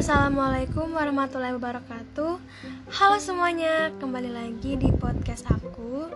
[0.00, 2.40] Assalamualaikum warahmatullahi wabarakatuh
[2.88, 6.08] Halo semuanya, kembali lagi di podcast aku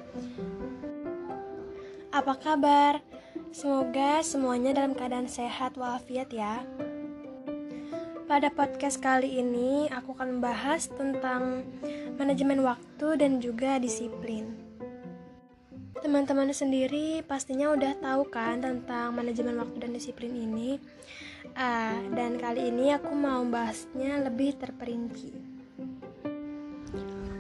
[2.08, 3.04] Apa kabar?
[3.53, 6.65] Semoga semuanya dalam keadaan sehat walafiat ya
[8.24, 11.69] Pada podcast kali ini aku akan membahas tentang
[12.16, 14.64] manajemen waktu dan juga disiplin
[16.01, 20.77] Teman-teman sendiri pastinya udah tahu kan tentang manajemen waktu dan disiplin ini.
[21.54, 25.30] Uh, dan kali ini aku mau bahasnya lebih terperinci.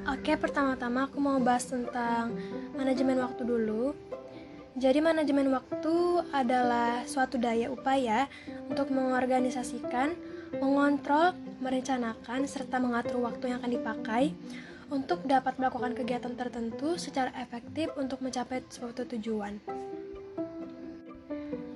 [0.06, 2.30] Oke, pertama-tama aku mau bahas tentang
[2.78, 3.90] manajemen waktu dulu.
[4.78, 5.94] Jadi manajemen waktu
[6.30, 8.30] adalah suatu daya upaya
[8.70, 10.14] untuk mengorganisasikan,
[10.62, 14.30] mengontrol, merencanakan, serta mengatur waktu yang akan dipakai
[14.94, 19.58] untuk dapat melakukan kegiatan tertentu secara efektif untuk mencapai suatu tujuan.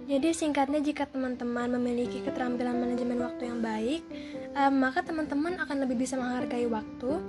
[0.09, 4.03] Jadi singkatnya jika teman-teman memiliki keterampilan manajemen waktu yang baik,
[4.57, 7.21] um, maka teman-teman akan lebih bisa menghargai waktu.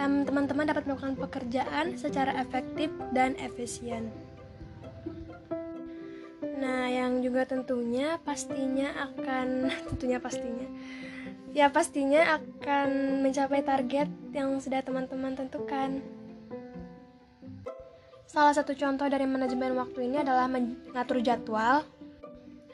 [0.00, 4.08] teman teman-teman dapat melakukan pekerjaan secara efektif dan efisien.
[6.56, 10.64] Nah, yang juga tentunya pastinya akan tentunya pastinya
[11.52, 16.00] ya pastinya akan mencapai target yang sudah teman-teman tentukan.
[18.24, 21.84] Salah satu contoh dari manajemen waktu ini adalah mengatur jadwal.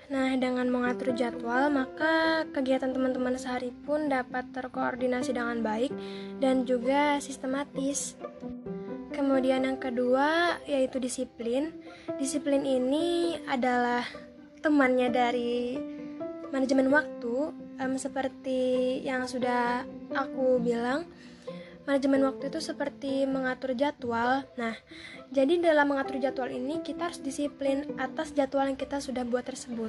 [0.08, 5.92] Nah, dengan mengatur jadwal, maka kegiatan teman-teman sehari pun dapat terkoordinasi dengan baik
[6.40, 8.16] dan juga sistematis.
[9.12, 11.76] Kemudian yang kedua yaitu disiplin.
[12.16, 14.00] Disiplin ini adalah
[14.64, 15.76] temannya dari
[16.48, 19.84] manajemen waktu um, seperti yang sudah
[20.16, 21.04] aku bilang
[21.88, 24.44] manajemen waktu itu seperti mengatur jadwal.
[24.60, 24.76] Nah,
[25.32, 29.88] jadi dalam mengatur jadwal ini kita harus disiplin atas jadwal yang kita sudah buat tersebut.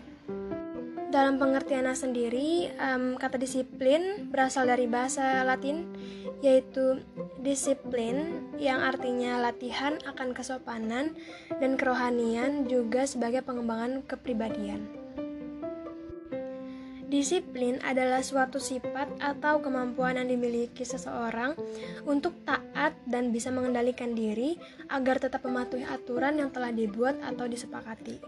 [1.10, 5.90] Dalam pengertiannya sendiri, um, kata disiplin berasal dari bahasa Latin,
[6.40, 7.04] yaitu
[7.42, 11.18] disiplin yang artinya latihan akan kesopanan
[11.58, 14.99] dan kerohanian juga sebagai pengembangan kepribadian.
[17.10, 21.58] Disiplin adalah suatu sifat atau kemampuan yang dimiliki seseorang
[22.06, 24.62] untuk taat dan bisa mengendalikan diri
[24.94, 28.22] agar tetap mematuhi aturan yang telah dibuat atau disepakati.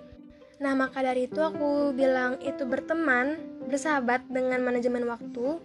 [0.65, 3.37] Nah, maka dari itu aku bilang itu berteman,
[3.69, 5.61] bersahabat dengan manajemen waktu.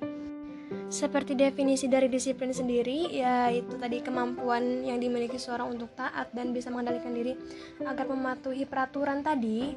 [0.92, 6.68] Seperti definisi dari disiplin sendiri, yaitu tadi kemampuan yang dimiliki seorang untuk taat dan bisa
[6.68, 7.32] mengendalikan diri
[7.80, 9.72] agar mematuhi peraturan tadi.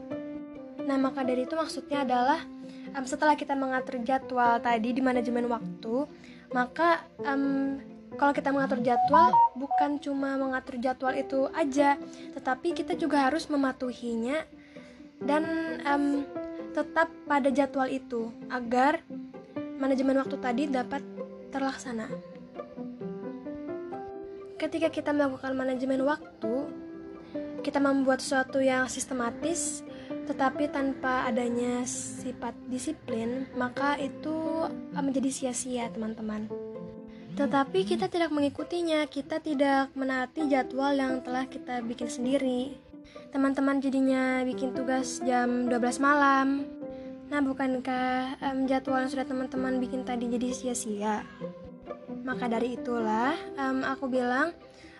[0.83, 2.58] Nah, maka dari itu maksudnya adalah
[2.95, 6.07] um, setelah kita mengatur jadwal tadi di manajemen waktu
[6.53, 7.77] maka um,
[8.17, 11.95] kalau kita mengatur jadwal bukan cuma mengatur jadwal itu aja
[12.33, 14.43] tetapi kita juga harus mematuhinya
[15.23, 15.43] dan
[15.83, 16.23] um,
[16.71, 19.03] tetap pada jadwal itu agar
[19.79, 21.01] manajemen waktu tadi dapat
[21.49, 22.07] terlaksana.
[24.59, 26.55] Ketika kita melakukan manajemen waktu
[27.63, 29.83] kita membuat sesuatu yang sistematis
[30.29, 36.45] tetapi tanpa adanya sifat disiplin, maka itu eh, menjadi sia-sia, teman-teman.
[37.33, 42.77] Tetapi kita tidak mengikutinya, kita tidak menaati jadwal yang telah kita bikin sendiri.
[43.33, 46.69] Teman-teman jadinya bikin tugas jam 12 malam.
[47.29, 51.25] Nah, bukankah um, jadwal yang sudah teman-teman bikin tadi jadi sia-sia?
[52.21, 54.53] Maka dari itulah um, aku bilang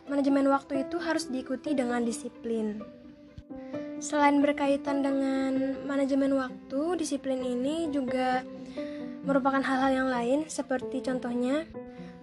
[0.10, 2.82] manajemen waktu itu harus diikuti dengan disiplin.
[4.00, 8.48] Selain berkaitan dengan manajemen waktu, disiplin ini juga
[9.28, 11.68] merupakan hal-hal yang lain seperti contohnya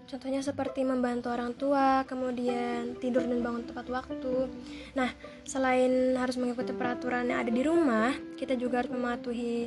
[0.07, 4.47] Contohnya seperti membantu orang tua, kemudian tidur dan bangun tepat waktu.
[4.95, 5.11] Nah,
[5.43, 9.67] selain harus mengikuti peraturan yang ada di rumah, kita juga harus mematuhi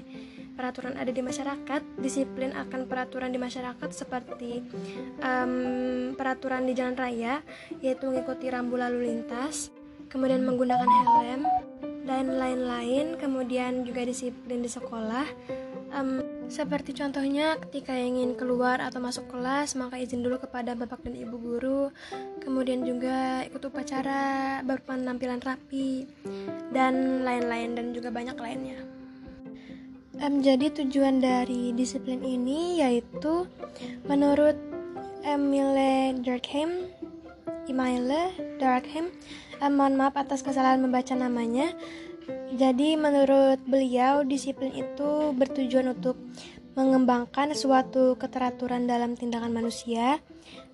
[0.55, 4.63] peraturan ada di masyarakat, disiplin akan peraturan di masyarakat seperti
[5.19, 7.43] um, peraturan di jalan raya,
[7.83, 9.75] yaitu mengikuti rambu lalu lintas,
[10.07, 11.43] kemudian menggunakan helm,
[12.09, 15.29] dan lain-lain kemudian juga disiplin di sekolah.
[15.89, 21.13] Um, seperti contohnya ketika ingin keluar atau masuk kelas maka izin dulu kepada bapak dan
[21.13, 21.93] ibu guru.
[22.41, 26.09] Kemudian juga ikut upacara berpenampilan rapi
[26.73, 28.81] dan lain-lain dan juga banyak lainnya.
[30.19, 33.45] Um, jadi tujuan dari disiplin ini yaitu
[34.09, 34.57] menurut
[35.23, 36.89] Emile Durkheim
[37.69, 39.13] Emile Durkheim
[39.61, 41.71] eh, mohon maaf atas kesalahan membaca namanya.
[42.53, 46.17] Jadi menurut beliau disiplin itu bertujuan untuk
[46.77, 50.21] mengembangkan suatu keteraturan dalam tindakan manusia.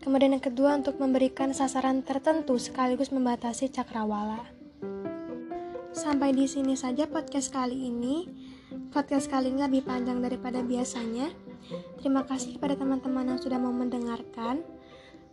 [0.04, 4.44] Kemudian yang kedua untuk memberikan sasaran tertentu sekaligus membatasi cakrawala.
[5.96, 8.28] Sampai di sini saja podcast kali ini.
[8.92, 11.32] Podcast kali ini lebih panjang daripada biasanya.
[11.98, 14.62] Terima kasih kepada teman-teman yang sudah mau mendengarkan.